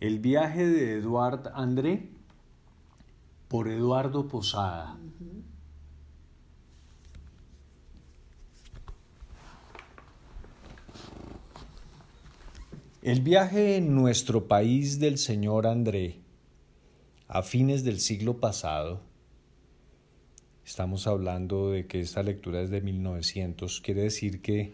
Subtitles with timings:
[0.00, 2.08] El viaje de Eduard André
[3.48, 4.98] por Eduardo Posada.
[13.02, 16.20] El viaje en nuestro país del señor André
[17.28, 19.02] a fines del siglo pasado,
[20.64, 24.72] estamos hablando de que esta lectura es de 1900, quiere decir que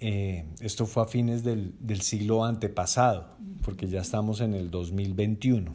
[0.00, 5.74] eh, esto fue a fines del, del, siglo antepasado, porque ya estamos en el 2021.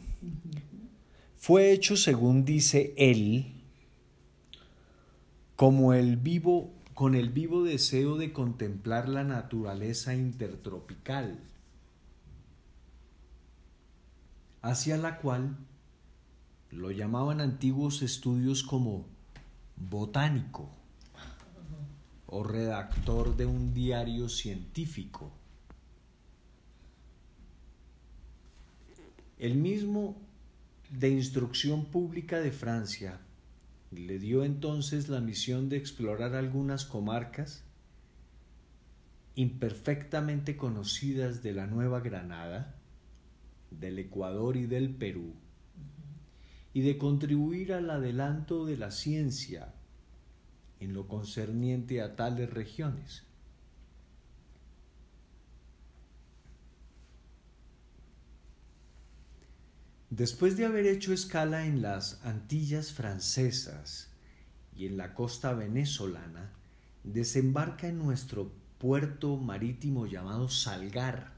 [1.36, 3.52] Fue hecho, según dice él,
[5.54, 11.38] como el vivo, con el vivo deseo de contemplar la naturaleza intertropical,
[14.60, 15.56] hacia la cual
[16.72, 19.06] lo llamaban antiguos estudios como
[19.76, 20.68] botánico
[22.26, 25.32] o redactor de un diario científico.
[29.38, 30.16] El mismo
[30.90, 33.20] de Instrucción Pública de Francia
[33.90, 37.64] le dio entonces la misión de explorar algunas comarcas
[39.34, 42.74] imperfectamente conocidas de la Nueva Granada,
[43.70, 45.34] del Ecuador y del Perú,
[46.72, 49.75] y de contribuir al adelanto de la ciencia
[50.80, 53.24] en lo concerniente a tales regiones.
[60.10, 64.08] Después de haber hecho escala en las Antillas francesas
[64.74, 66.52] y en la costa venezolana,
[67.04, 71.34] desembarca en nuestro puerto marítimo llamado Salgar,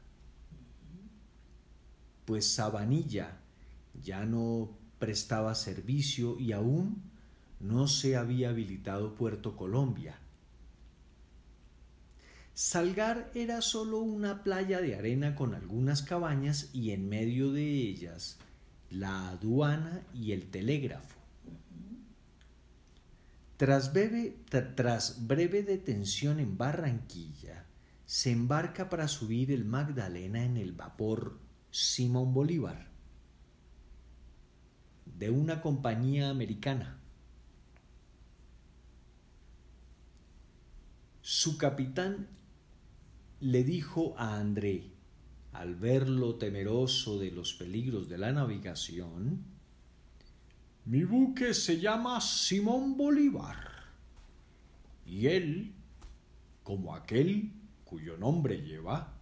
[2.24, 3.38] pues Sabanilla
[4.02, 7.07] ya no prestaba servicio y aún
[7.60, 10.18] no se había habilitado Puerto Colombia.
[12.54, 18.38] Salgar era solo una playa de arena con algunas cabañas y en medio de ellas
[18.90, 21.18] la aduana y el telégrafo.
[23.56, 24.36] Tras breve,
[24.74, 27.64] tras breve detención en Barranquilla,
[28.06, 31.38] se embarca para subir el Magdalena en el vapor
[31.70, 32.88] Simón Bolívar
[35.18, 36.97] de una compañía americana.
[41.30, 42.26] Su capitán
[43.40, 44.90] le dijo a André,
[45.52, 49.44] al verlo temeroso de los peligros de la navegación,
[50.86, 53.58] mi buque se llama Simón Bolívar,
[55.04, 55.74] y él,
[56.62, 57.52] como aquel
[57.84, 59.12] cuyo nombre lleva,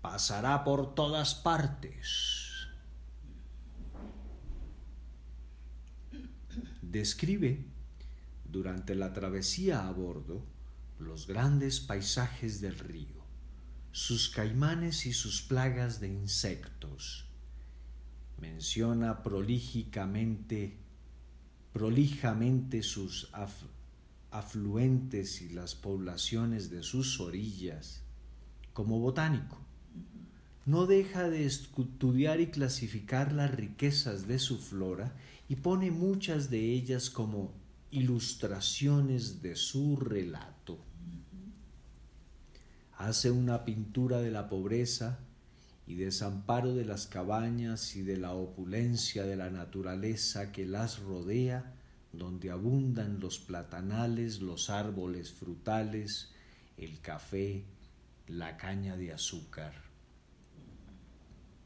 [0.00, 2.68] pasará por todas partes.
[6.80, 7.64] Describe,
[8.44, 10.56] durante la travesía a bordo,
[10.98, 13.18] los grandes paisajes del río
[13.98, 17.26] sus caimanes y sus plagas de insectos.
[18.40, 20.78] Menciona prolígicamente,
[21.72, 23.28] prolijamente sus
[24.30, 28.02] afluentes y las poblaciones de sus orillas.
[28.72, 29.58] Como botánico,
[30.64, 35.16] no deja de estudiar y clasificar las riquezas de su flora
[35.48, 37.52] y pone muchas de ellas como
[37.90, 40.78] ilustraciones de su relato
[42.98, 45.20] hace una pintura de la pobreza
[45.86, 51.74] y desamparo de las cabañas y de la opulencia de la naturaleza que las rodea,
[52.12, 56.32] donde abundan los platanales, los árboles frutales,
[56.76, 57.64] el café,
[58.26, 59.72] la caña de azúcar.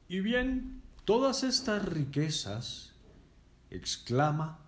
[0.08, 2.92] Y bien, todas estas riquezas,
[3.70, 4.58] exclama,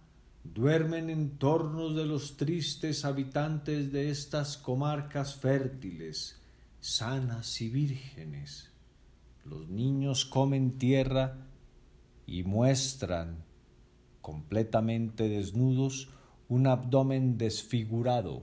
[0.45, 6.41] duermen en torno de los tristes habitantes de estas comarcas fértiles,
[6.85, 8.71] sanas y vírgenes.
[9.43, 11.39] Los niños comen tierra
[12.27, 13.43] y muestran
[14.21, 16.11] completamente desnudos
[16.47, 18.43] un abdomen desfigurado.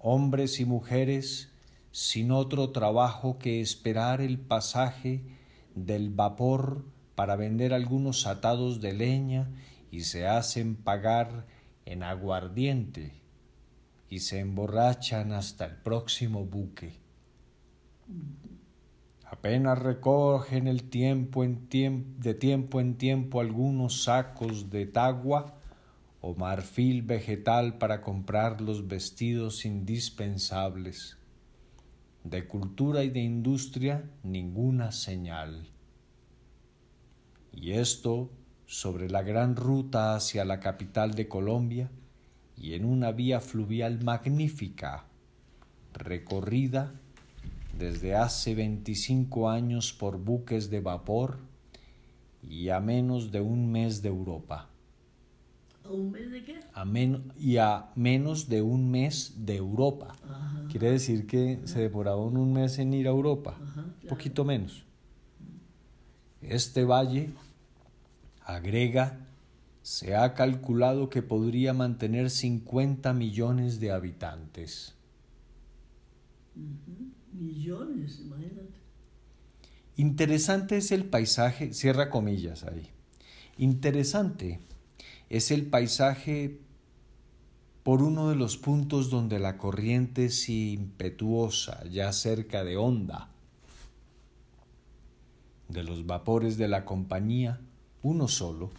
[0.00, 1.52] Hombres y mujeres
[1.92, 5.22] sin otro trabajo que esperar el pasaje
[5.76, 6.84] del vapor
[7.14, 9.48] para vender algunos atados de leña
[9.92, 11.46] y se hacen pagar
[11.84, 13.21] en aguardiente
[14.12, 16.92] y se emborrachan hasta el próximo buque.
[19.24, 21.66] Apenas recogen el tiempo en
[22.20, 25.54] de tiempo en tiempo algunos sacos de tagua
[26.20, 31.16] o marfil vegetal para comprar los vestidos indispensables.
[32.22, 35.70] De cultura y de industria ninguna señal.
[37.50, 38.30] Y esto
[38.66, 41.90] sobre la gran ruta hacia la capital de Colombia,
[42.62, 45.04] y en una vía fluvial magnífica,
[45.92, 46.94] recorrida
[47.76, 51.38] desde hace 25 años por buques de vapor
[52.48, 54.68] y a menos de un mes de Europa.
[55.84, 56.60] ¿A un mes de qué?
[56.72, 56.86] A
[57.36, 60.14] y a menos de un mes de Europa.
[60.70, 64.84] Quiere decir que se demoraron un mes en ir a Europa, un poquito menos.
[66.40, 67.30] Este valle,
[68.44, 69.18] agrega,
[69.82, 74.94] se ha calculado que podría mantener 50 millones de habitantes.
[77.32, 78.82] Millones, imagínate.
[79.96, 82.90] Interesante es el paisaje, cierra comillas ahí.
[83.58, 84.60] Interesante
[85.28, 86.60] es el paisaje
[87.82, 93.28] por uno de los puntos donde la corriente es impetuosa, ya cerca de Honda.
[95.68, 97.60] De los vapores de la compañía,
[98.02, 98.70] uno solo,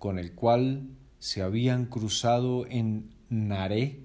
[0.00, 0.88] con el cual
[1.18, 4.00] se habían cruzado en Naré,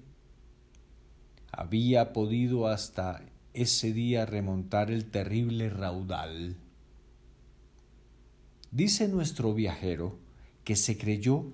[1.50, 3.22] había podido hasta
[3.54, 6.56] ese día remontar el terrible raudal.
[8.70, 10.18] Dice nuestro viajero
[10.64, 11.46] que se creyó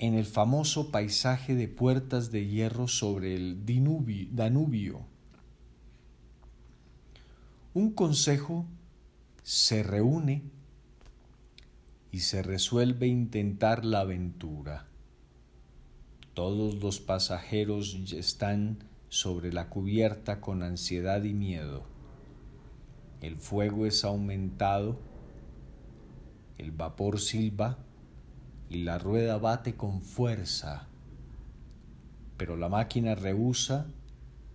[0.00, 3.64] en el famoso paisaje de puertas de hierro sobre el
[4.32, 5.06] Danubio.
[7.72, 8.66] Un consejo
[9.44, 10.42] se reúne
[12.14, 14.86] y se resuelve intentar la aventura.
[16.32, 21.82] Todos los pasajeros están sobre la cubierta con ansiedad y miedo.
[23.20, 25.00] El fuego es aumentado,
[26.56, 27.78] el vapor silba
[28.70, 30.86] y la rueda bate con fuerza,
[32.36, 33.88] pero la máquina rehúsa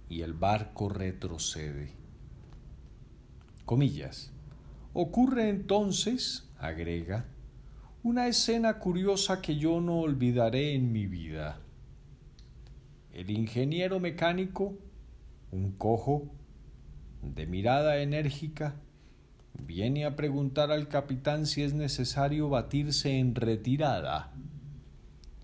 [0.07, 1.91] y el barco retrocede.
[3.65, 4.31] Comillas.
[4.93, 7.25] Ocurre entonces, agrega,
[8.01, 11.59] una escena curiosa que yo no olvidaré en mi vida.
[13.11, 14.77] El ingeniero mecánico,
[15.51, 16.29] un cojo,
[17.21, 18.75] de mirada enérgica,
[19.53, 24.31] viene a preguntar al capitán si es necesario batirse en retirada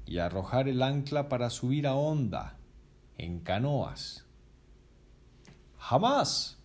[0.05, 2.55] y arrojar el ancla para subir a honda,
[3.17, 4.25] en canoas.
[5.77, 6.57] Jamás,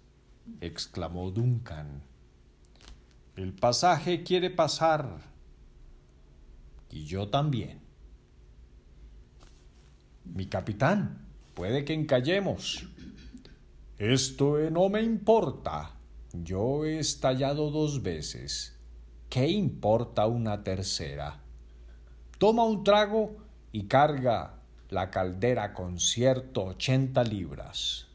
[0.60, 2.02] exclamó Duncan.
[3.34, 5.29] El pasaje quiere pasar.
[6.90, 7.80] Y yo también.
[10.24, 12.88] Mi capitán, puede que encallemos.
[13.98, 15.96] Esto no me importa.
[16.32, 18.76] Yo he estallado dos veces.
[19.28, 21.40] ¿Qué importa una tercera?
[22.38, 23.36] Toma un trago
[23.72, 28.06] y carga la caldera con cierto ochenta libras.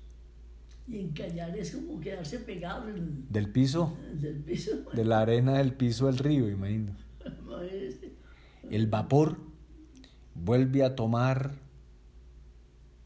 [0.87, 2.85] Y encallar es como quedarse pegado
[3.29, 3.97] del piso.
[4.13, 4.85] Del piso.
[4.93, 6.95] De la arena del piso del río, imagino.
[8.71, 9.39] El vapor
[10.33, 11.53] vuelve a tomar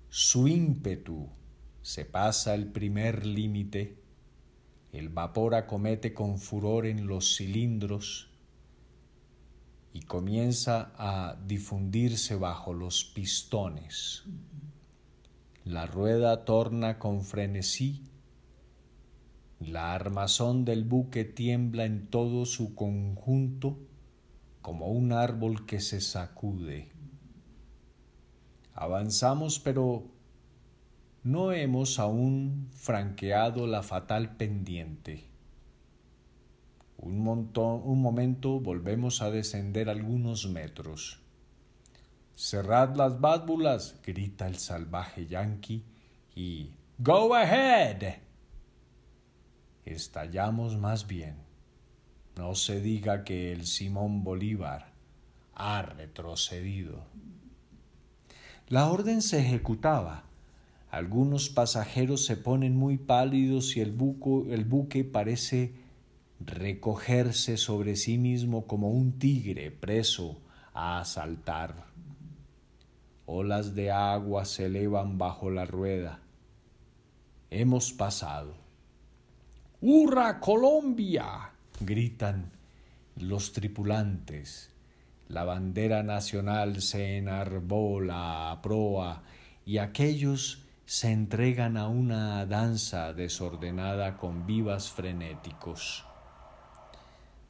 [0.07, 1.27] su ímpetu.
[1.81, 3.97] Se pasa el primer límite,
[4.93, 8.29] el vapor acomete con furor en los cilindros
[9.91, 14.23] y comienza a difundirse bajo los pistones.
[15.65, 18.03] La rueda torna con frenesí,
[19.59, 23.88] la armazón del buque tiembla en todo su conjunto
[24.69, 26.91] como un árbol que se sacude.
[28.75, 30.03] Avanzamos, pero
[31.23, 35.25] no hemos aún franqueado la fatal pendiente.
[36.99, 41.19] Un, montón, un momento volvemos a descender algunos metros.
[42.35, 45.83] Cerrad las válvulas, grita el salvaje yankee,
[46.35, 48.19] y Go ahead.
[49.83, 51.48] Estallamos más bien.
[52.39, 54.93] No se diga que el Simón Bolívar
[55.55, 57.03] ha retrocedido.
[58.69, 60.23] La orden se ejecutaba.
[60.89, 63.93] Algunos pasajeros se ponen muy pálidos y el,
[64.51, 65.73] el buque parece
[66.39, 70.39] recogerse sobre sí mismo como un tigre preso
[70.73, 71.87] a asaltar.
[73.25, 76.21] Olas de agua se elevan bajo la rueda.
[77.49, 78.55] Hemos pasado.
[79.81, 81.51] ¡Hurra, Colombia!
[81.79, 82.51] Gritan
[83.15, 84.69] los tripulantes
[85.29, 89.21] la bandera nacional se enarbola a proa
[89.63, 96.03] y aquellos se entregan a una danza desordenada con vivas frenéticos,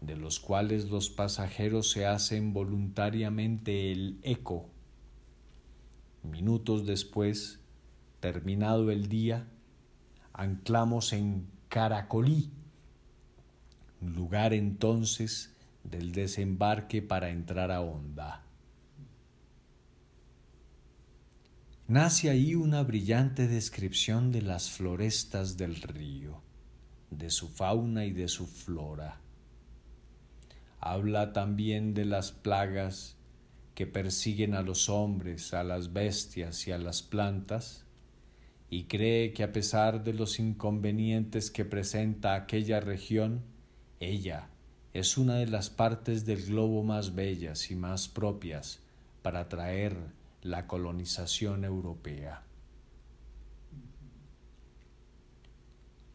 [0.02, 4.70] de los cuales los pasajeros se hacen voluntariamente el eco.
[6.24, 7.62] Minutos después,
[8.20, 9.48] terminado el día,
[10.34, 12.52] anclamos en Caracolí,
[14.02, 18.44] lugar entonces del desembarque para entrar a Honda.
[21.88, 26.44] Nace ahí una brillante descripción de las florestas del río.
[27.12, 29.20] de su fauna y de su flora.
[30.80, 33.18] Habla también de las plagas
[33.74, 37.86] que persiguen a los hombres, a las bestias y a las plantas,
[38.70, 43.44] y cree que a pesar de los inconvenientes que presenta aquella región,
[44.00, 44.50] ella
[44.94, 48.80] es una de las partes del globo más bellas y más propias
[49.22, 49.96] para atraer
[50.42, 52.44] la colonización europea.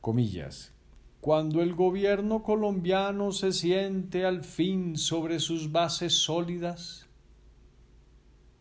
[0.01, 0.73] Comillas.
[1.21, 7.07] Cuando el gobierno colombiano se siente al fin sobre sus bases sólidas,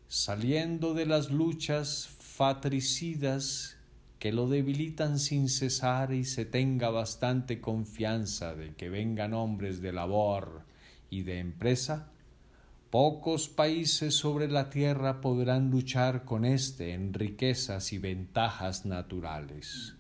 [0.08, 3.77] saliendo de las luchas fatricidas
[4.24, 9.92] que lo debilitan sin cesar y se tenga bastante confianza de que vengan hombres de
[9.92, 10.62] labor
[11.10, 12.10] y de empresa,
[12.89, 19.98] pocos países sobre la tierra podrán luchar con éste en riquezas y ventajas naturales.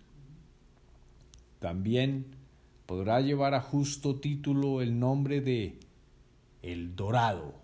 [1.59, 2.27] También
[2.85, 5.81] podrá llevar a justo título el nombre de
[6.61, 7.55] El Dorado,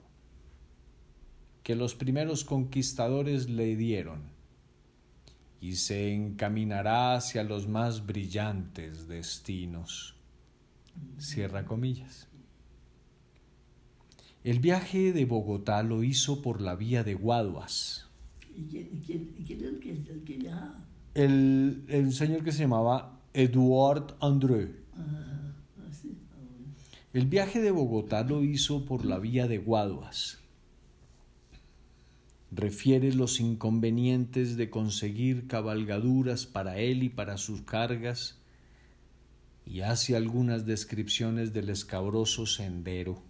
[1.64, 4.39] que los primeros conquistadores le dieron,
[5.62, 10.16] y se encaminará hacia los más brillantes destinos.
[11.18, 12.28] Cierra comillas.
[14.44, 18.08] El viaje de Bogotá lo hizo por la vía de Guaduas.
[18.56, 20.76] ¿Y quién, quién, quién es el que, el que viaja?
[21.14, 24.76] El, el señor que se llamaba Eduard André.
[24.96, 26.18] Ah, ah, sí.
[26.32, 26.74] Ah, bueno.
[27.14, 30.40] El viaje de Bogotá lo hizo por la vía de Guaduas.
[32.52, 38.40] Refiere los inconvenientes de conseguir cabalgaduras para él y para sus cargas
[39.66, 43.22] y hace algunas descripciones del escabroso sendero.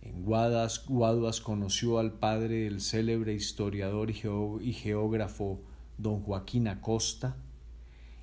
[0.00, 5.60] En Guadas, Guaduas conoció al padre del célebre historiador y, geógrafo
[5.98, 7.36] don Joaquín Acosta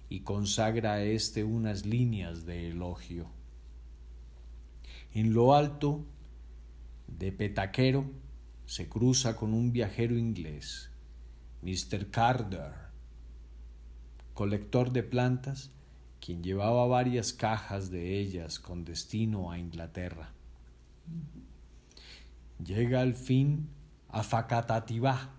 [0.10, 3.28] y consagra a éste unas líneas de elogio.
[5.14, 6.04] En lo alto
[7.08, 8.06] de Petaquero
[8.70, 10.92] se cruza con un viajero inglés,
[11.64, 12.12] Mr.
[12.12, 12.72] Carter,
[14.36, 15.72] colector de plantas,
[16.22, 20.34] quien llevaba varias cajas de ellas con destino a Inglaterra.
[22.64, 23.70] Llega al fin
[24.08, 25.32] a Facatativá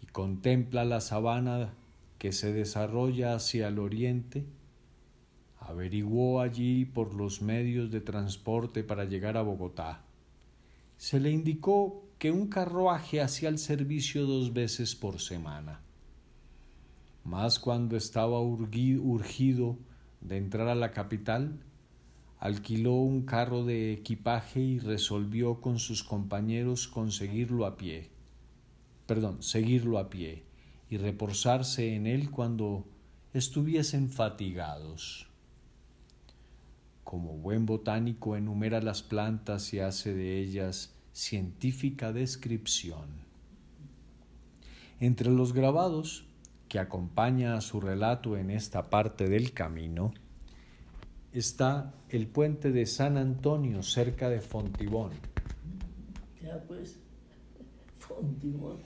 [0.00, 1.74] y contempla la sabana
[2.18, 4.46] que se desarrolla hacia el oriente,
[5.58, 10.04] averiguó allí por los medios de transporte para llegar a Bogotá.
[11.02, 15.80] Se le indicó que un carruaje hacía el servicio dos veces por semana.
[17.24, 19.78] Mas cuando estaba urgido
[20.20, 21.58] de entrar a la capital,
[22.38, 28.10] alquiló un carro de equipaje y resolvió con sus compañeros conseguirlo a pie.
[29.04, 30.44] Perdón, seguirlo a pie
[30.88, 32.86] y reposarse en él cuando
[33.34, 35.31] estuviesen fatigados.
[37.04, 43.22] Como buen botánico enumera las plantas y hace de ellas científica descripción.
[45.00, 46.26] Entre los grabados
[46.68, 50.14] que acompaña a su relato en esta parte del camino
[51.32, 55.10] está el puente de San Antonio cerca de Fontibón
[56.42, 56.98] Ya pues,
[57.98, 58.78] Fontibón.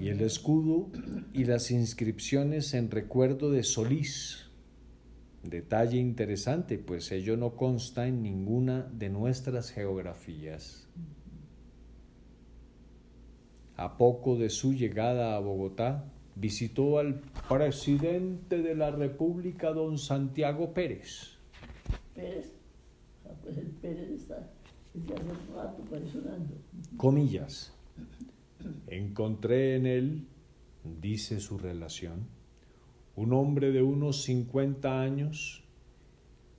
[0.00, 0.88] y el escudo
[1.32, 4.45] y las inscripciones en recuerdo de Solís.
[5.50, 10.88] Detalle interesante, pues ello no consta en ninguna de nuestras geografías.
[13.76, 20.72] A poco de su llegada a Bogotá, visitó al presidente de la República, don Santiago
[20.72, 21.38] Pérez.
[22.14, 22.52] Pérez.
[23.24, 24.50] Ah, pues el Pérez está
[25.96, 26.54] hace rato.
[26.96, 27.72] Comillas.
[28.86, 30.26] Encontré en él,
[31.00, 32.26] dice su relación,
[33.16, 35.64] un hombre de unos 50 años,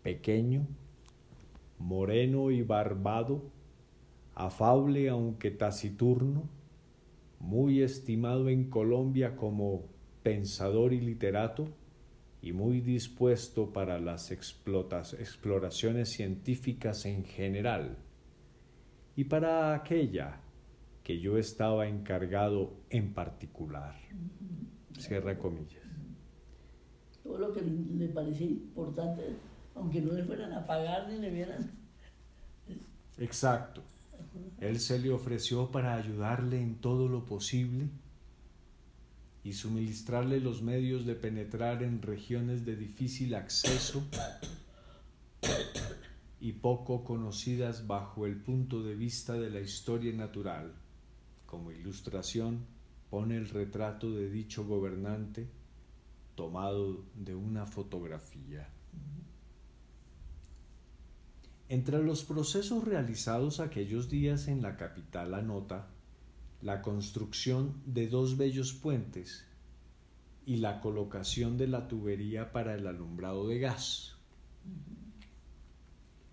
[0.02, 0.68] pequeño,
[1.78, 3.52] moreno y barbado,
[4.34, 6.50] afable aunque taciturno,
[7.40, 9.86] muy estimado en Colombia como
[10.24, 11.68] pensador y literato,
[12.42, 17.98] y muy dispuesto para las exploraciones científicas en general,
[19.16, 20.42] y para aquella
[21.04, 23.96] que yo estaba encargado en particular.
[25.40, 25.87] Comillas.
[27.28, 29.36] Todo lo que le parecía importante,
[29.76, 31.70] aunque no le fueran a pagar ni le vieran.
[33.18, 33.82] Exacto.
[34.62, 37.90] Él se le ofreció para ayudarle en todo lo posible
[39.44, 44.04] y suministrarle los medios de penetrar en regiones de difícil acceso
[46.40, 50.72] y poco conocidas bajo el punto de vista de la historia natural.
[51.46, 52.66] Como ilustración
[53.10, 55.57] pone el retrato de dicho gobernante
[56.38, 58.70] tomado de una fotografía.
[61.68, 65.88] Entre los procesos realizados aquellos días en la capital anota
[66.62, 69.46] la construcción de dos bellos puentes
[70.46, 74.16] y la colocación de la tubería para el alumbrado de gas.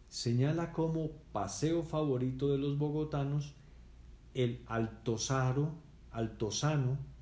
[0.09, 3.55] Señala como paseo favorito de los bogotanos
[4.35, 5.73] el Altosaro,
[6.13, 7.14] Altosano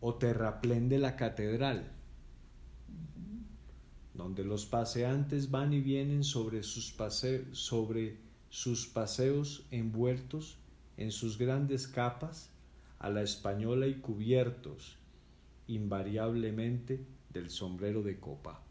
[0.00, 1.90] o terraplén de la catedral,
[4.14, 6.94] donde los paseantes van y vienen sobre sus,
[7.52, 8.18] sobre
[8.50, 10.58] sus paseos envueltos
[10.96, 12.50] en sus grandes capas
[12.98, 14.98] a la española y cubiertos
[15.68, 18.62] invariablemente del sombrero de copa.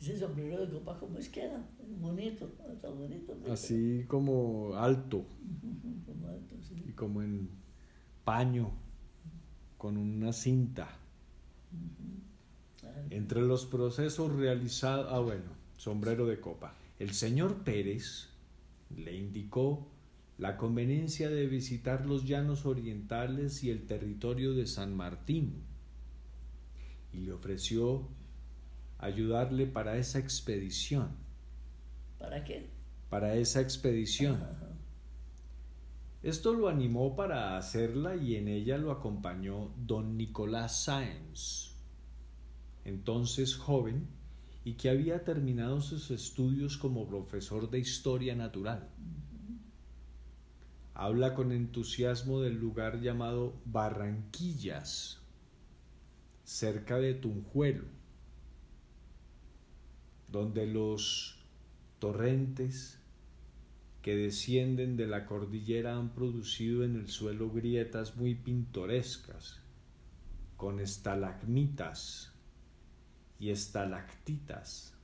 [0.00, 1.64] Ese sombrero de copa, ¿cómo es que era?
[2.00, 3.36] Bonito, está bonito.
[3.48, 5.24] Así como alto.
[6.06, 6.74] como alto sí.
[6.88, 7.48] Y como en
[8.24, 8.72] paño,
[9.82, 10.86] con una cinta.
[13.10, 16.76] Entre los procesos realizados, ah bueno, sombrero de copa.
[17.00, 18.28] El señor Pérez
[18.96, 19.88] le indicó
[20.38, 25.64] la conveniencia de visitar los llanos orientales y el territorio de San Martín
[27.12, 28.06] y le ofreció
[28.98, 31.08] ayudarle para esa expedición.
[32.20, 32.68] ¿Para qué?
[33.10, 34.38] Para esa expedición.
[36.22, 41.72] Esto lo animó para hacerla y en ella lo acompañó don Nicolás Sáenz,
[42.84, 44.06] entonces joven
[44.64, 48.88] y que había terminado sus estudios como profesor de historia natural.
[50.94, 55.20] Habla con entusiasmo del lugar llamado Barranquillas,
[56.44, 58.02] cerca de Tunjuelo
[60.32, 61.36] donde los
[61.98, 62.98] torrentes
[64.02, 69.60] que descienden de la cordillera han producido en el suelo grietas muy pintorescas,
[70.56, 72.32] con estalagmitas
[73.38, 74.94] y estalactitas,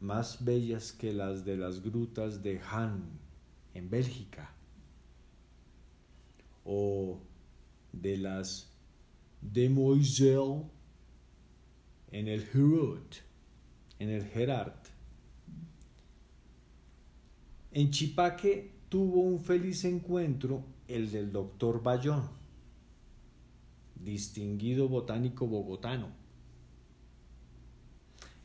[0.00, 3.18] más bellas que las de las grutas de Han
[3.74, 4.54] en Bélgica,
[6.64, 7.20] o
[7.92, 8.72] de las
[9.40, 10.64] de Moiselle
[12.10, 13.26] en el Hurut
[13.98, 14.74] en el Gerard.
[17.76, 22.26] En Chipaque tuvo un feliz encuentro el del doctor Bayón,
[23.94, 26.08] distinguido botánico bogotano.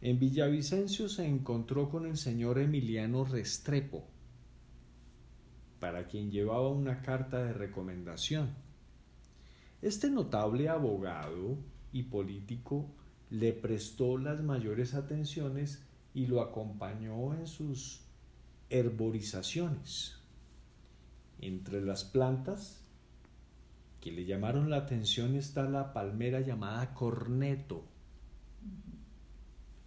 [0.01, 4.03] En Villavicencio se encontró con el señor Emiliano Restrepo,
[5.79, 8.49] para quien llevaba una carta de recomendación.
[9.81, 11.57] Este notable abogado
[11.93, 12.91] y político
[13.29, 18.10] le prestó las mayores atenciones y lo acompañó en sus
[18.71, 20.17] herborizaciones.
[21.39, 22.81] Entre las plantas
[23.99, 27.83] que le llamaron la atención está la palmera llamada corneto.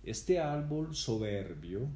[0.05, 1.88] Este árbol soberbio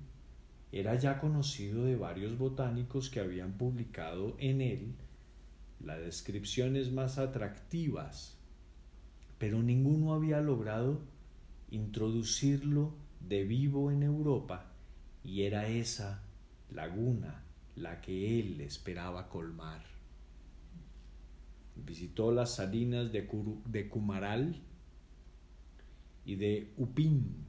[0.72, 4.94] era ya conocido de varios botánicos que habían publicado en él
[5.81, 8.37] las descripciones más atractivas,
[9.38, 11.01] pero ninguno había logrado
[11.70, 14.72] introducirlo de vivo en Europa
[15.22, 16.22] y era esa
[16.70, 17.44] laguna
[17.76, 19.85] la que él esperaba colmar.
[21.76, 23.26] Visitó las salinas de,
[23.88, 24.61] Cumaral
[26.24, 27.46] y de Upín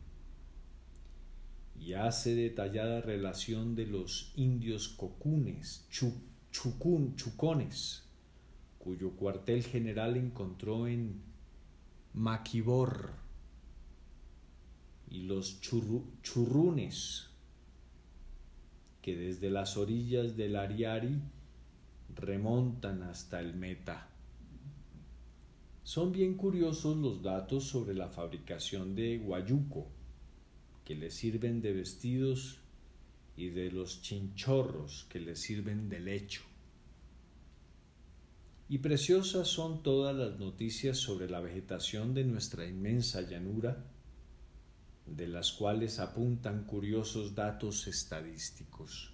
[1.80, 5.88] y hace detallada relación de los indios cocunes,
[6.52, 8.04] chucones,
[8.78, 11.22] cuyo cuartel general encontró en
[12.14, 13.14] Maquibor,
[15.10, 17.29] y los churrunes
[19.02, 21.22] que desde las orillas del Ariari
[22.16, 24.10] remontan hasta el Meta.
[25.84, 29.88] Son bien curiosos los datos sobre la fabricación de guayuco,
[30.86, 32.60] que le sirven de vestidos,
[33.40, 36.42] y de los chinchorros que le sirven de lecho.
[38.68, 43.86] Y preciosas son todas las noticias sobre la vegetación de nuestra inmensa llanura,
[45.16, 49.14] de las cuales apuntan curiosos datos estadísticos.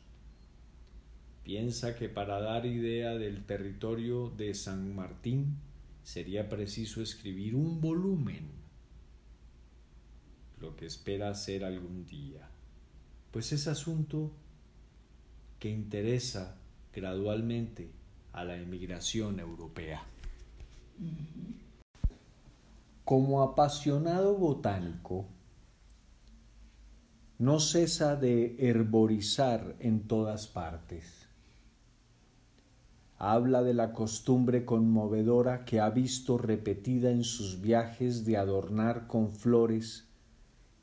[1.44, 5.58] Piensa que para dar idea del territorio de San Martín
[6.04, 8.50] sería preciso escribir un volumen,
[10.60, 12.50] lo que espera hacer algún día,
[13.32, 14.32] pues es asunto
[15.60, 16.58] que interesa
[16.94, 17.92] gradualmente
[18.34, 20.04] a la emigración europea.
[23.04, 25.28] Como apasionado botánico,
[27.38, 31.28] no cesa de herborizar en todas partes.
[33.18, 39.32] habla de la costumbre conmovedora que ha visto repetida en sus viajes de adornar con
[39.32, 40.08] flores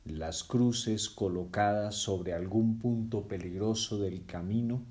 [0.05, 4.83] las cruces colocadas sobre algún punto peligroso del camino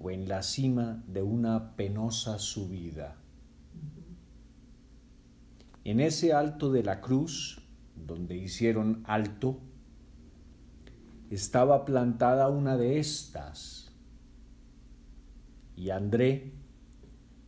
[0.00, 3.16] o en la cima de una penosa subida.
[5.84, 7.60] En ese alto de la cruz,
[7.94, 9.60] donde hicieron alto,
[11.30, 13.92] estaba plantada una de estas,
[15.76, 16.52] y André,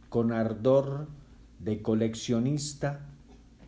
[0.09, 1.09] con ardor
[1.59, 3.09] de coleccionista,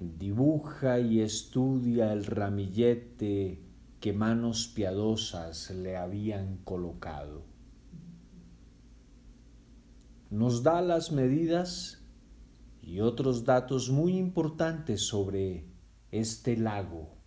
[0.00, 3.62] dibuja y estudia el ramillete
[4.00, 7.44] que manos piadosas le habían colocado.
[10.30, 12.02] Nos da las medidas
[12.82, 15.66] y otros datos muy importantes sobre
[16.10, 17.21] este lago.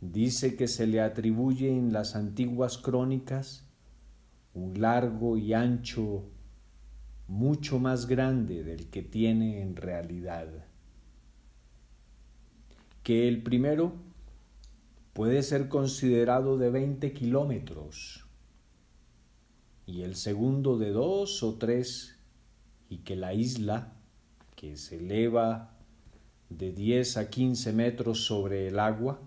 [0.00, 3.66] Dice que se le atribuye en las antiguas crónicas
[4.54, 6.24] un largo y ancho
[7.26, 10.48] mucho más grande del que tiene en realidad.
[13.02, 13.92] Que el primero
[15.12, 18.24] puede ser considerado de 20 kilómetros
[19.84, 22.18] y el segundo de dos o tres
[22.88, 23.94] y que la isla,
[24.54, 25.76] que se eleva
[26.50, 29.20] de 10 a 15 metros sobre el agua,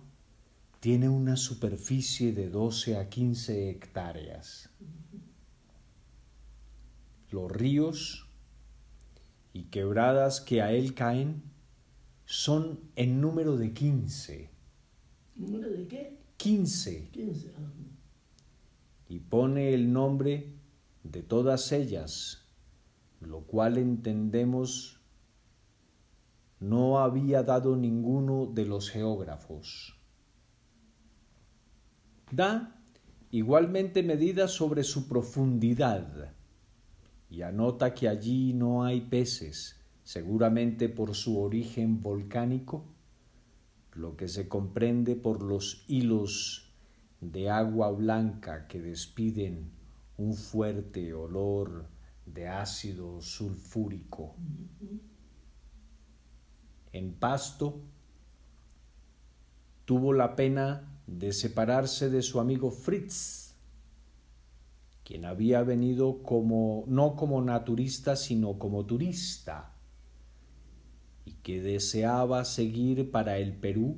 [0.82, 4.70] tiene una superficie de 12 a 15 hectáreas
[7.32, 8.28] los ríos
[9.54, 11.44] y quebradas que a él caen
[12.26, 14.50] son en número de quince.
[15.36, 16.18] ¿Número de qué?
[16.38, 17.10] Quince.
[17.12, 17.52] Quince.
[19.10, 20.54] Y pone el nombre
[21.04, 22.46] de todas ellas,
[23.20, 25.00] lo cual entendemos
[26.60, 30.01] no había dado ninguno de los geógrafos.
[32.32, 32.82] Da
[33.30, 36.34] igualmente medidas sobre su profundidad
[37.30, 42.86] y anota que allí no hay peces, seguramente por su origen volcánico,
[43.94, 46.74] lo que se comprende por los hilos
[47.20, 49.72] de agua blanca que despiden
[50.18, 51.88] un fuerte olor
[52.26, 54.36] de ácido sulfúrico.
[56.94, 57.82] En Pasto
[59.86, 63.54] tuvo la pena de separarse de su amigo Fritz,
[65.04, 69.74] quien había venido como no como naturista, sino como turista,
[71.26, 73.98] y que deseaba seguir para el Perú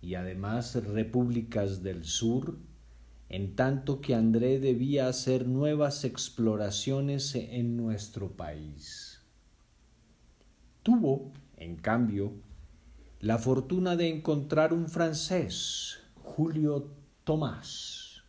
[0.00, 2.58] y además repúblicas del sur,
[3.28, 9.22] en tanto que André debía hacer nuevas exploraciones en nuestro país.
[10.82, 12.34] Tuvo, en cambio,
[13.20, 16.03] la fortuna de encontrar un francés,
[16.36, 16.90] Julio
[17.22, 18.24] Tomás,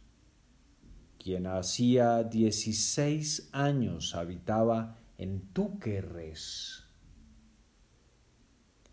[1.18, 6.84] quien hacía 16 años habitaba en Túquerres.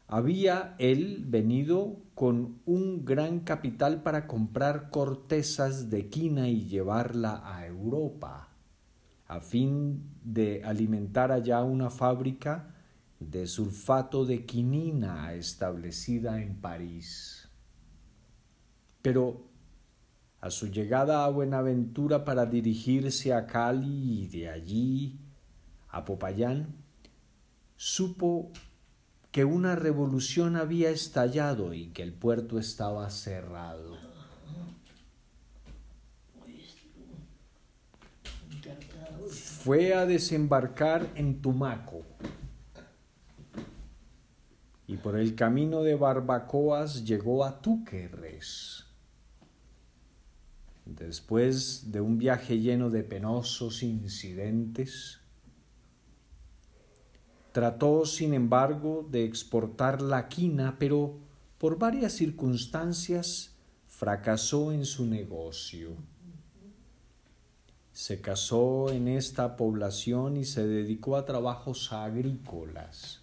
[0.07, 7.67] Había él venido con un gran capital para comprar cortezas de quina y llevarla a
[7.67, 8.49] Europa,
[9.27, 12.77] a fin de alimentar allá una fábrica
[13.21, 17.42] de sulfato de quinina establecida en París.
[19.03, 19.43] Pero
[20.41, 25.19] a su llegada a Buenaventura para dirigirse a Cali y de allí
[25.89, 26.75] a Popayán,
[27.77, 28.51] supo
[29.31, 33.97] que una revolución había estallado y que el puerto estaba cerrado.
[39.31, 42.03] Fue a desembarcar en Tumaco
[44.87, 48.92] y por el camino de Barbacoas llegó a Túquerres
[50.97, 55.21] después de un viaje lleno de penosos incidentes,
[57.53, 61.19] trató, sin embargo, de exportar la quina, pero
[61.59, 63.55] por varias circunstancias
[63.87, 65.91] fracasó en su negocio.
[67.93, 73.21] Se casó en esta población y se dedicó a trabajos agrícolas,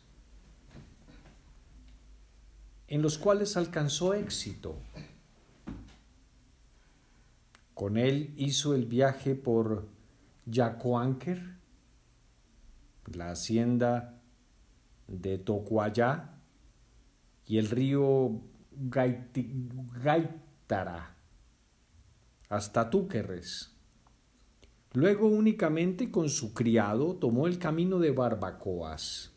[2.87, 4.77] en los cuales alcanzó éxito
[7.79, 9.87] con él hizo el viaje por
[10.45, 11.55] Yacoanker,
[13.05, 14.21] la hacienda
[15.07, 16.41] de Tocuayá
[17.45, 18.41] y el río
[20.03, 21.15] Gaitara
[22.49, 23.73] hasta Túquerres.
[24.91, 29.31] Luego únicamente con su criado tomó el camino de Barbacoas.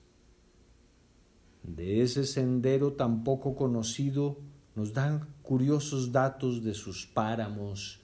[1.63, 4.41] De ese sendero tan poco conocido
[4.75, 8.02] nos dan curiosos datos de sus páramos,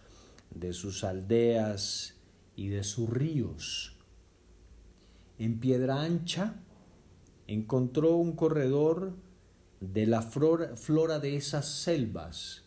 [0.59, 2.17] de sus aldeas
[2.57, 3.97] y de sus ríos.
[5.39, 6.57] En Piedra Ancha
[7.47, 9.15] encontró un corredor
[9.81, 12.65] de la flora, de esas selvas.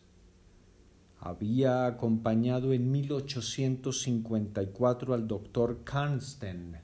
[1.20, 6.78] Había acompañado en 1854 al doctor Karnstein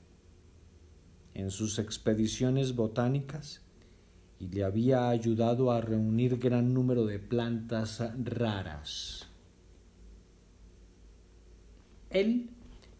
[1.34, 3.62] en sus expediciones botánicas
[4.38, 9.27] y le había ayudado a reunir gran número de plantas raras.
[12.10, 12.50] Él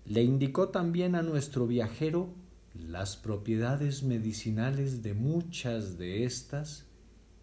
[0.05, 2.29] le indicó también a nuestro viajero
[2.75, 6.87] las propiedades medicinales de muchas de estas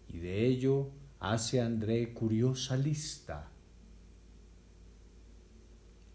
[0.08, 3.50] y de ello hace André curiosa lista.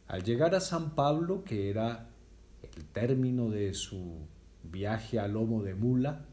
[0.08, 2.10] Al llegar a San Pablo, que era
[2.62, 4.20] el término de su
[4.64, 6.26] viaje a lomo de mula,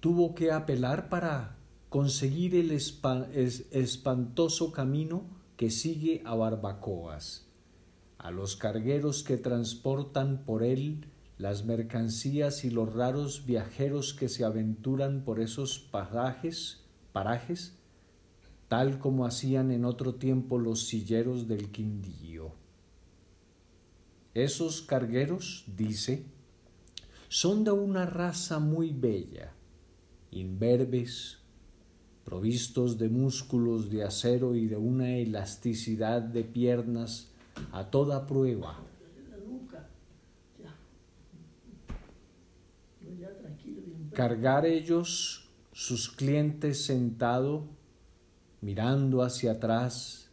[0.00, 1.56] tuvo que apelar para
[1.88, 5.24] conseguir el espantoso camino
[5.56, 7.47] que sigue a Barbacoas,
[8.18, 11.06] a los cargueros que transportan por él
[11.38, 17.78] las mercancías y los raros viajeros que se aventuran por esos parajes, parajes,
[18.66, 22.52] tal como hacían en otro tiempo los silleros del Quindío.
[24.34, 26.26] Esos cargueros, dice,
[27.28, 29.52] son de una raza muy bella,
[30.32, 31.38] imberbes,
[32.24, 37.27] provistos de músculos de acero y de una elasticidad de piernas
[37.72, 38.78] a toda prueba.
[44.12, 47.68] Cargar ellos sus clientes sentado,
[48.60, 50.30] mirando hacia atrás,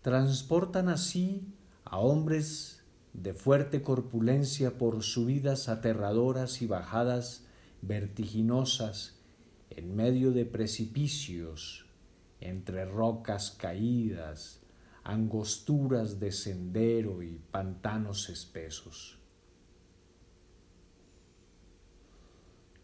[0.00, 1.46] transportan así
[1.84, 7.44] a hombres de fuerte corpulencia por subidas aterradoras y bajadas
[7.82, 9.18] vertiginosas
[9.68, 11.84] en medio de precipicios,
[12.40, 14.61] entre rocas caídas,
[15.04, 19.18] angosturas de sendero y pantanos espesos.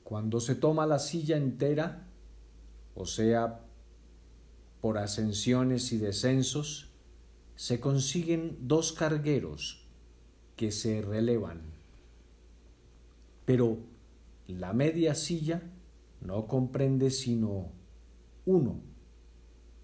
[0.03, 2.09] Cuando se toma la silla entera,
[2.95, 3.61] o sea,
[4.81, 6.91] por ascensiones y descensos,
[7.57, 9.87] se consiguen dos cargueros
[10.57, 11.61] que se relevan.
[13.45, 13.79] Pero
[14.47, 15.63] la media silla
[16.21, 17.71] no comprende sino
[18.47, 18.81] uno,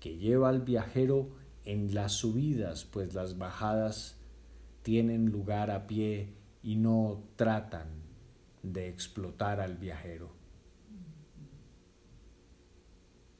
[0.00, 4.16] que lleva al viajero en las subidas, pues las bajadas
[4.82, 7.88] tienen lugar a pie y no tratan
[8.62, 10.30] de explotar al viajero.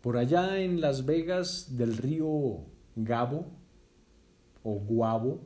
[0.00, 3.46] Por allá en Las Vegas del río Gabo
[4.62, 5.40] o Guabo,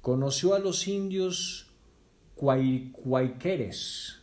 [0.00, 1.70] conoció a los indios
[2.34, 4.20] cuaiqueres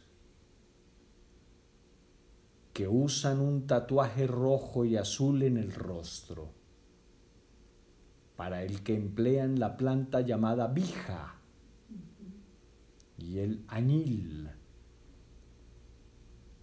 [2.73, 6.51] que usan un tatuaje rojo y azul en el rostro,
[8.35, 11.35] para el que emplean la planta llamada vija
[13.17, 14.49] y el añil.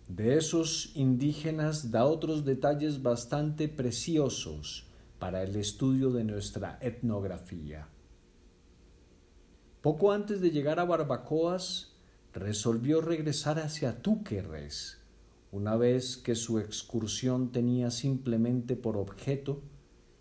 [0.09, 4.89] De esos indígenas da otros detalles bastante preciosos
[5.21, 7.87] para el estudio de nuestra etnografía.
[9.81, 11.93] Poco antes de llegar a Barbacoas,
[12.33, 15.00] resolvió regresar hacia Túquerres,
[15.53, 19.63] una vez que su excursión tenía simplemente por objeto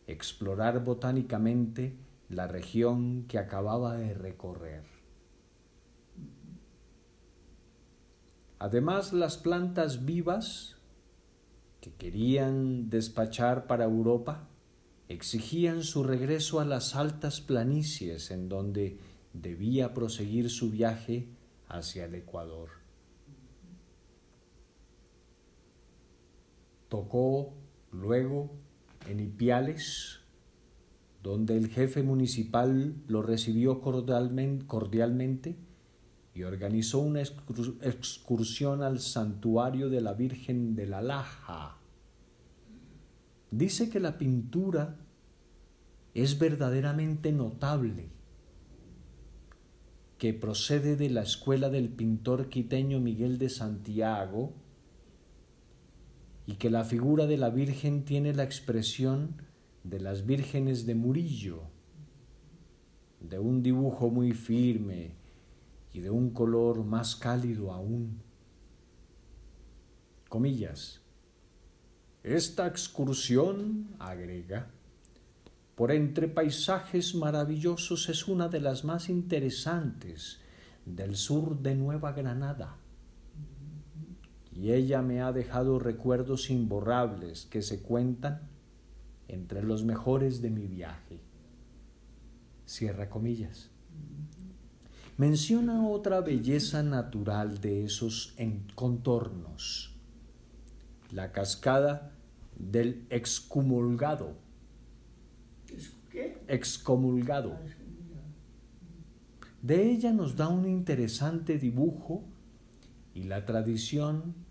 [0.08, 1.96] explorar botánicamente
[2.30, 4.84] la región que acababa de recorrer.
[8.58, 10.76] Además, las plantas vivas
[11.80, 14.50] que querían despachar para Europa
[15.08, 18.98] exigían su regreso a las altas planicies en donde
[19.34, 21.28] debía proseguir su viaje
[21.68, 22.79] hacia el Ecuador.
[26.90, 27.54] Tocó
[27.92, 28.52] luego
[29.08, 30.20] en Ipiales,
[31.24, 35.58] donde el jefe municipal lo recibió cordialmente
[36.34, 41.78] y organizó una excursión al santuario de la Virgen de la Laja.
[43.52, 44.98] Dice que la pintura
[46.14, 48.10] es verdaderamente notable,
[50.18, 54.54] que procede de la escuela del pintor quiteño Miguel de Santiago
[56.50, 59.36] y que la figura de la Virgen tiene la expresión
[59.84, 61.62] de las vírgenes de Murillo,
[63.20, 65.12] de un dibujo muy firme,
[65.94, 68.24] y de un color más cálido aún.
[70.28, 71.02] Comillas.
[72.24, 74.72] Esta excursión, agrega,
[75.76, 80.40] por entre paisajes maravillosos es una de las más interesantes
[80.84, 82.76] del sur de Nueva Granada.
[84.60, 88.42] Y ella me ha dejado recuerdos imborrables que se cuentan
[89.30, 91.22] entre los mejores de mi viaje.
[92.66, 93.70] Cierra comillas.
[95.18, 98.36] Menciona otra belleza natural de esos
[98.76, 99.96] contornos,
[101.12, 102.12] la cascada
[102.58, 104.34] del excomulgado.
[106.10, 106.44] ¿Qué?
[106.50, 107.54] Excomulgado.
[107.54, 108.26] Ah,
[109.62, 112.26] De ella nos da un interesante dibujo
[113.14, 114.49] y la tradición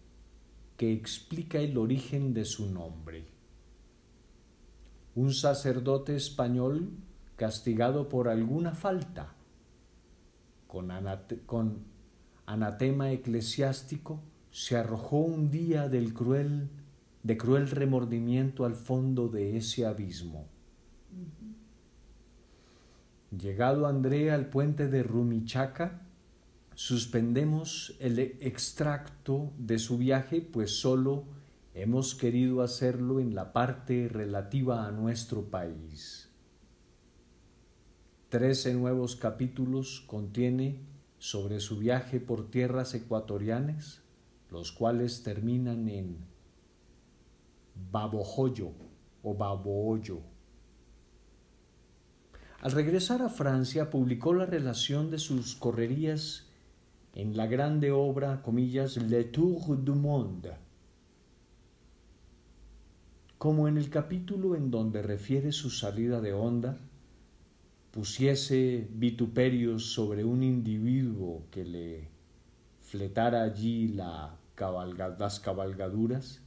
[0.78, 3.26] que explica el origen de su nombre.
[5.16, 6.92] Un sacerdote español
[7.34, 9.34] castigado por alguna falta,
[10.68, 10.88] con,
[11.46, 11.78] con
[12.46, 14.20] anatema eclesiástico,
[14.52, 16.70] se arrojó un día del cruel,
[17.24, 20.46] de cruel remordimiento al fondo de ese abismo.
[23.36, 26.07] Llegado André al puente de Rumichaca,
[26.78, 31.24] suspendemos el extracto de su viaje, pues solo
[31.74, 36.30] hemos querido hacerlo en la parte relativa a nuestro país.
[38.28, 40.78] Trece nuevos capítulos contiene
[41.18, 44.02] sobre su viaje por tierras ecuatorianas,
[44.48, 46.18] los cuales terminan en
[47.90, 48.70] Babojoyo
[49.24, 50.20] o Babohoyo.
[52.60, 56.47] Al regresar a Francia publicó la relación de sus correrías
[57.18, 60.52] en la grande obra, comillas, Le Tour du Monde,
[63.38, 66.78] como en el capítulo en donde refiere su salida de onda,
[67.90, 72.08] pusiese vituperios sobre un individuo que le
[72.82, 74.36] fletara allí la
[75.18, 76.40] las cabalgaduras,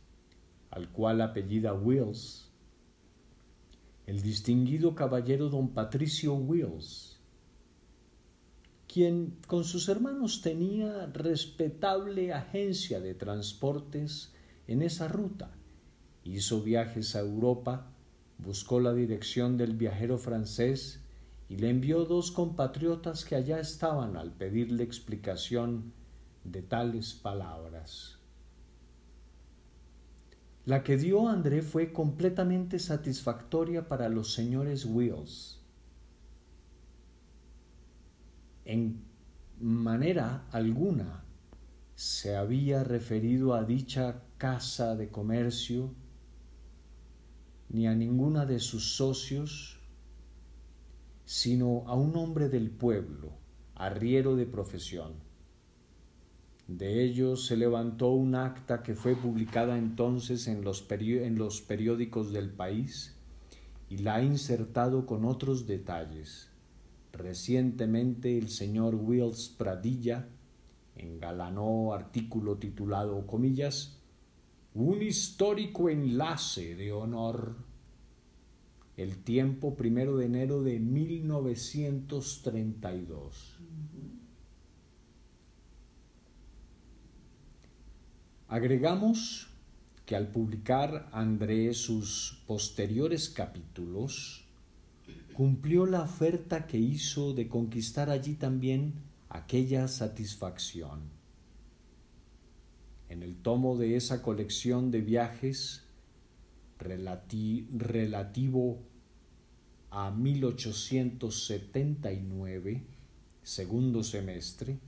[0.70, 2.50] al cual apellida Wills,
[4.06, 7.11] el distinguido caballero don Patricio Wills,
[8.92, 14.34] quien con sus hermanos tenía respetable agencia de transportes
[14.68, 15.52] en esa ruta.
[16.26, 17.88] Hizo viajes a Europa,
[18.38, 21.00] buscó la dirección del viajero francés
[21.48, 25.94] y le envió dos compatriotas que allá estaban al pedirle explicación
[26.44, 28.18] de tales palabras.
[30.66, 35.61] La que dio André fue completamente satisfactoria para los señores Wills.
[38.66, 39.04] En
[39.60, 41.24] manera alguna
[41.96, 45.94] se había referido a dicha casa de comercio
[47.70, 49.80] ni a ninguna de sus socios,
[51.26, 53.32] sino a un hombre del pueblo,
[53.76, 55.32] arriero de profesión
[56.78, 62.32] de ellos se levantó un acta que fue publicada entonces en los, en los periódicos
[62.32, 63.16] del país
[63.90, 66.50] y la ha insertado con otros detalles.
[67.14, 70.28] Recientemente el señor Wills Pradilla
[70.96, 73.98] engalanó artículo titulado, comillas,
[74.74, 77.58] Un histórico enlace de honor.
[78.96, 83.58] El tiempo primero de enero de 1932.
[88.48, 89.50] Agregamos
[90.06, 94.41] que al publicar André sus posteriores capítulos,
[95.34, 98.96] cumplió la oferta que hizo de conquistar allí también
[99.30, 101.00] aquella satisfacción.
[103.10, 105.86] En el tomo de esa colección de viajes
[106.80, 108.80] relativo
[109.90, 112.84] a 1879,
[113.44, 114.80] segundo semestre,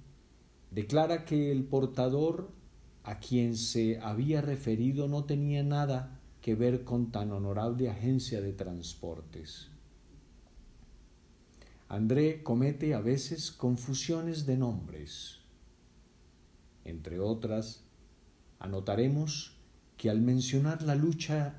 [0.72, 2.52] declara que el portador
[3.04, 8.54] a quien se había referido no tenía nada que ver con tan honorable agencia de
[8.54, 9.73] transportes.
[11.94, 15.42] André comete a veces confusiones de nombres.
[16.86, 17.84] Entre otras,
[18.58, 19.60] anotaremos
[19.96, 21.54] que al mencionar la lucha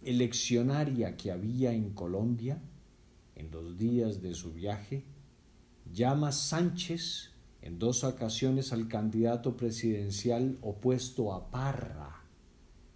[0.00, 2.58] eleccionaria que había en Colombia
[3.36, 5.04] en los días de su viaje,
[5.92, 12.24] llama Sánchez en dos ocasiones al candidato presidencial opuesto a Parra,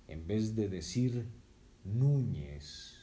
[0.08, 1.26] en vez de decir
[1.84, 2.96] Núñez.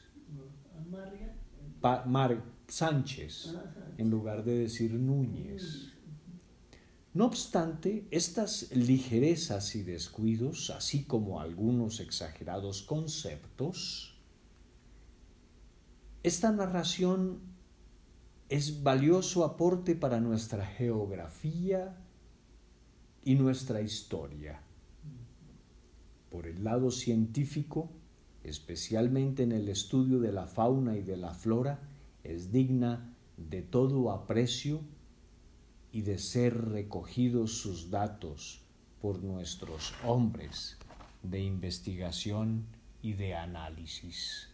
[2.06, 3.54] Mar Sánchez,
[3.98, 5.92] en lugar de decir Núñez.
[7.12, 14.16] No obstante, estas ligerezas y descuidos, así como algunos exagerados conceptos,
[16.22, 17.40] esta narración
[18.48, 21.96] es valioso aporte para nuestra geografía
[23.24, 24.60] y nuestra historia.
[26.30, 27.90] Por el lado científico,
[28.44, 31.89] especialmente en el estudio de la fauna y de la flora,
[32.24, 34.80] es digna de todo aprecio
[35.92, 38.62] y de ser recogidos sus datos
[39.00, 40.76] por nuestros hombres
[41.22, 42.66] de investigación
[43.02, 44.50] y de análisis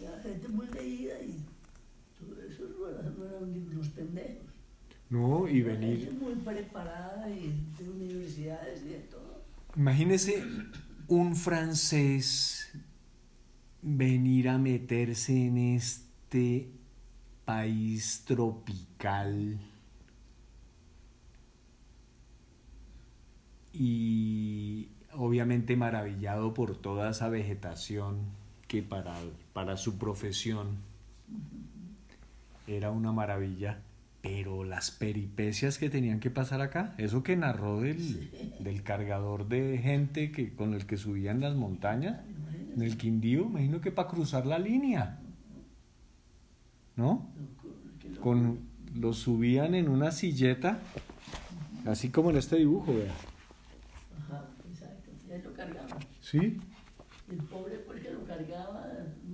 [0.00, 1.44] la gente muy leída y
[2.18, 4.46] todo eso no eran, unos pendejos.
[5.10, 6.04] No, y venir.
[6.06, 9.42] gente muy preparada y de universidades y de todo.
[9.76, 10.44] Imagínese
[11.08, 12.61] un francés
[13.82, 16.70] venir a meterse en este
[17.44, 19.58] país tropical.
[23.74, 28.20] Y obviamente maravillado por toda esa vegetación
[28.68, 29.14] que para,
[29.52, 30.78] para su profesión
[32.66, 33.80] era una maravilla,
[34.20, 38.30] pero las peripecias que tenían que pasar acá, eso que narró del,
[38.60, 42.20] del cargador de gente que, con el que subían las montañas,
[42.74, 45.20] en el Quindío, imagino que para cruzar la línea,
[46.96, 47.28] ¿no?
[48.20, 50.80] Con, los subían en una silleta,
[51.86, 53.14] así como en este dibujo, vea.
[54.18, 55.10] Ajá, exacto.
[55.26, 55.98] Y ahí lo cargaban.
[56.20, 56.60] Sí,
[57.30, 58.86] El pobre porque lo cargaba.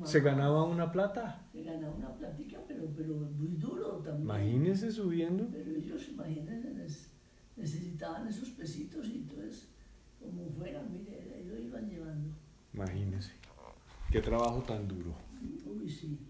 [0.05, 1.45] se ganaba una plata.
[1.53, 4.22] Se ganaba una platica, pero, pero muy duro también.
[4.22, 5.49] Imagínese subiendo.
[5.51, 7.09] Pero ellos, imagínense,
[7.57, 9.68] necesitaban esos pesitos y entonces,
[10.20, 12.28] como fueran, mire, lo iban llevando.
[12.75, 13.33] Imagínese.
[14.11, 15.14] Qué trabajo tan duro.
[15.66, 16.28] Uy, sí.